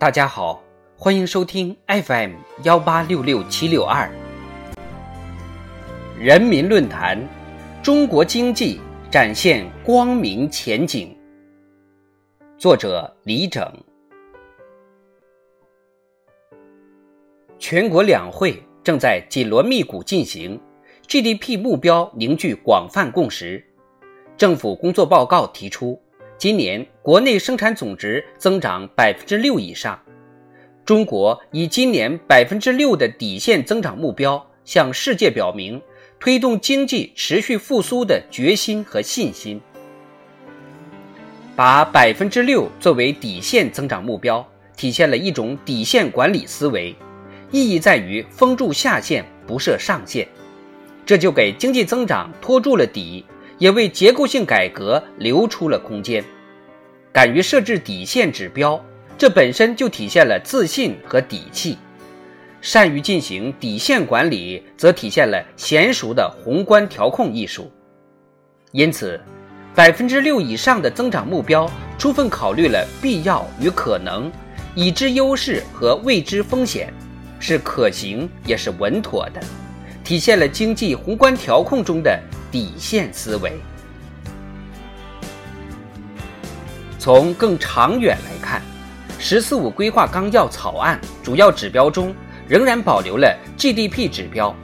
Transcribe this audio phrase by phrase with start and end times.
[0.00, 0.62] 大家好，
[0.96, 4.08] 欢迎收听 FM 幺八六六七六二
[6.16, 7.18] 人民论坛，
[7.82, 8.80] 中国经济
[9.10, 11.12] 展现光明前景。
[12.56, 13.68] 作者李整。
[17.58, 20.60] 全国两会正在紧锣密鼓进行
[21.08, 23.60] ，GDP 目标凝聚广泛共识。
[24.36, 26.00] 政府工作报告提出。
[26.38, 30.00] 今年国内生产总值增长百分之六以上，
[30.84, 35.82] 中国以今年百分之六的底线增长目标，向世界表明
[36.20, 39.60] 推动经济持续复苏的决心和信心。
[41.56, 46.94] 把百分之六作为底线增长目标，体现了一种底线管理思维，
[47.50, 50.28] 意义在于封住下限，不设上限，
[51.04, 53.24] 这就给经济增长托住了底。
[53.58, 56.24] 也为结构性改革留出了空间，
[57.12, 58.82] 敢于设置底线指标，
[59.16, 61.76] 这本身就体现了自信和底气；
[62.60, 67.70] 善于进行底线管理，则体现了娴熟的宏观调控艺术。
[68.72, 69.20] 因此，
[69.74, 71.68] 百分之六以上的增长目标，
[71.98, 74.30] 充分考虑了必要与可能，
[74.74, 76.92] 已知优势和未知风险，
[77.40, 79.40] 是可行也是稳妥的，
[80.04, 82.20] 体现了经济宏观调控中的。
[82.50, 83.52] 底线思维。
[86.98, 88.60] 从更长远来看，
[89.18, 92.14] 《十四五”规划纲要草案主要指标中
[92.48, 94.54] 仍然保留了 GDP 指标，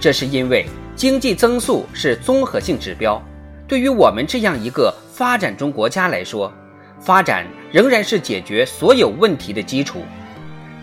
[0.00, 3.22] 这是因为经济增速是综合性指标，
[3.66, 6.52] 对于我们这样一个发展中国家来说，
[7.00, 10.02] 发展仍然是解决所有问题的基础。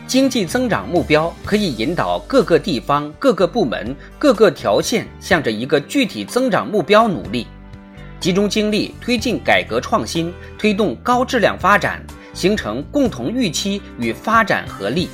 [0.07, 7.47] 经济增长目标可以引导各个地方、各个部门、各个条线向着一个具体增长目标努力，
[8.19, 15.09] 集中精力推进改革创新，推动高质量发展，形成共同预期与发展合力。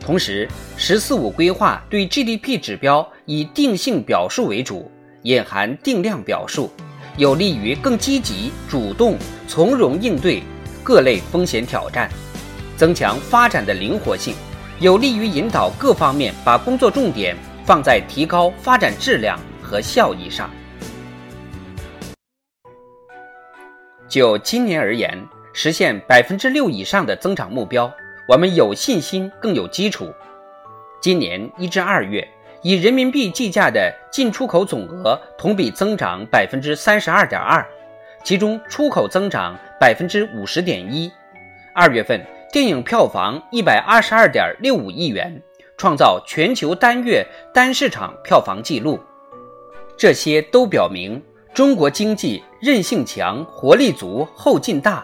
[0.00, 4.90] 同时，“十四五”规划对 GDP 指标以定性表述为主，
[5.22, 6.68] 隐含定量表述，
[7.16, 10.42] 有利于更积极、主动、从容应对
[10.82, 12.10] 各类风险挑战。
[12.76, 14.34] 增强发展的灵活性，
[14.80, 20.50] 有利于引导各方面把工作重点放在提高发展质量和效益上。
[24.08, 25.16] 就今年而言，
[25.52, 27.92] 实现百分之六以上的增长目标，
[28.26, 30.12] 我们有信心，更有基础。
[31.00, 32.26] 今年一至二月，
[32.62, 37.64] 以人民币计价的进出口总额同比增长百分之三十二点二，
[38.24, 41.10] 其中出口增长百分之五十点一。
[41.74, 42.20] 二月份。
[42.52, 45.42] 电影票房一百二十二点六五亿元，
[45.78, 49.00] 创造全球单月单市场票房纪录。
[49.96, 51.18] 这些都表明
[51.54, 55.02] 中国经济韧性强、活力足、后劲大。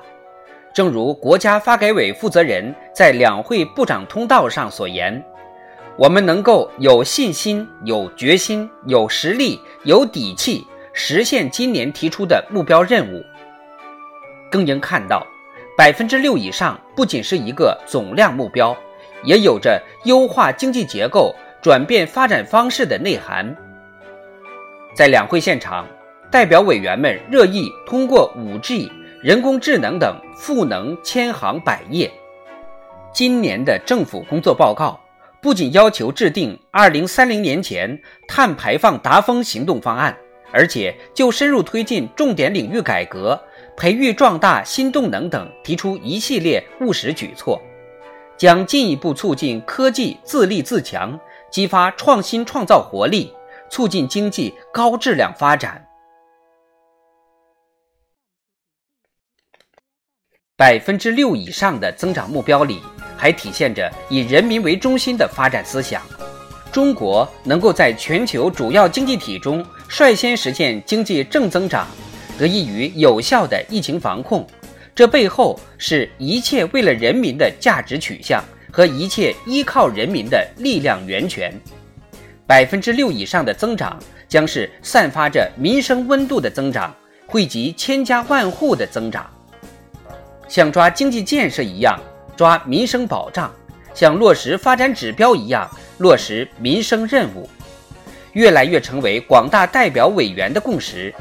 [0.75, 5.25] 正如国家发改委负责人在两会部长通道上所言
[5.97, 13.25] ：“我们能够有信心、有决心、有实力、有底气实现今年提出的目标任务。”
[14.53, 15.27] 更应看到。
[15.79, 18.77] 百分之六以上不仅是一个总量目标，
[19.23, 23.57] 也有着优化经济结构、转变发展方式的内涵。
[24.93, 25.87] 在两会现场，
[26.33, 28.91] 代表委员们热议通过五 G、
[29.23, 32.11] 人工智能等赋能千行百业。
[33.15, 34.99] 今年的政府工作报告
[35.41, 37.97] 不仅要求制定二零三零年前
[38.27, 40.17] 碳排放达峰行动方案，
[40.51, 43.41] 而且就深入推进重点领域改革。
[43.79, 47.63] 培育壮大新动能等提出一系列务实举措，
[48.37, 51.17] 将进一步促进科技自立自强，
[51.49, 53.33] 激发创新创造活力，
[53.71, 55.87] 促进经济高质量发展。
[60.57, 62.81] 百分之六以上的增长目标里，
[63.17, 66.03] 还体现着以人民为中心的发展思想。
[66.73, 71.87] 中国能够在全球主要经济体中率先实现经济正增长。
[72.39, 74.47] 得益于有效的疫情防控，
[74.95, 81.53] 这背后是一切为了人民的价值取向和一切依靠人民的力量源泉。
[82.47, 83.99] 百分之六以上的增长，
[84.29, 86.95] 将是散发着民生温度的增长，
[87.27, 89.29] 惠及千家万户的增长。
[90.47, 91.99] 像抓经济建设一样
[92.37, 93.53] 抓民生保障，
[93.93, 95.69] 像落实发展指标一样
[95.99, 97.51] 落实民生任务，
[98.33, 101.13] 越来越成为广大代表委员的共识。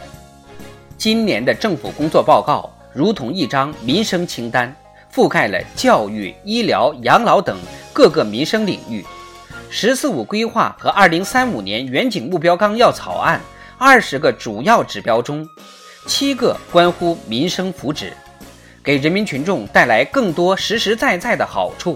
[0.97, 4.75] 今年的政府工作报告如同一张民生清单，
[5.13, 7.55] 覆盖了教育、医疗、养老等
[7.94, 9.05] 各个民生领域。
[9.69, 13.39] “十四五”规划和二零三五年远景目标纲要草案
[13.77, 15.47] 二十个主要指标中，
[16.07, 18.07] 七个关乎民生福祉，
[18.83, 21.95] 给人民群众带来更多实实在在的好处。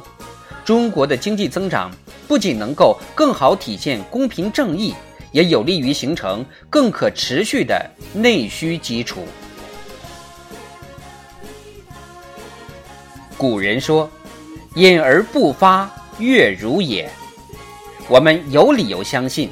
[0.63, 1.89] 中国的经济增长
[2.27, 4.94] 不仅能够更好体现公平正义，
[5.31, 9.25] 也有利于形成更可持续的内需基础。
[13.38, 14.10] 古人说
[14.75, 15.89] ：“隐而不发，
[16.19, 17.10] 月如也。”
[18.07, 19.50] 我们有理由相信，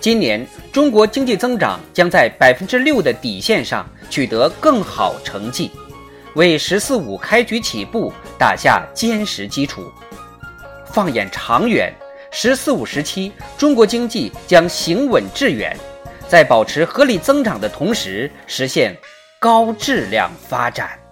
[0.00, 5.70] 今年中国经济增长将在百分之六的底线上取得更好成绩，
[6.34, 9.90] 为“十四五”开局起步打下坚实基础。
[10.86, 11.92] 放眼长远
[12.36, 15.78] ，“十四五”时期，中国经济将行稳致远，
[16.26, 18.92] 在保持合理增长的同时，实现
[19.38, 21.03] 高质量发展。